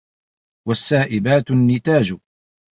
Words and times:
وَالسَّائِبَاتُ 0.67 1.51
النِّتَاجُ 1.51 2.17